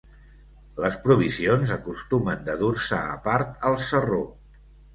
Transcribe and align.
Les 0.85 0.95
provisions 1.03 1.75
acostumen 1.75 2.43
de 2.49 2.57
dur-se 2.63 2.99
a 3.13 3.21
part, 3.31 3.55
al 3.71 3.81
sarró. 3.87 4.27